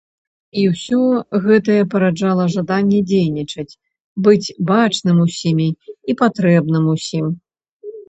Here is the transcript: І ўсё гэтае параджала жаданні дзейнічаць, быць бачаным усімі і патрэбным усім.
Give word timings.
І 0.61 0.61
ўсё 0.69 1.01
гэтае 1.43 1.75
параджала 1.91 2.47
жаданні 2.55 3.03
дзейнічаць, 3.13 3.69
быць 4.31 4.53
бачаным 4.73 5.17
усімі 5.29 5.69
і 6.09 6.21
патрэбным 6.27 6.93
усім. 6.99 7.25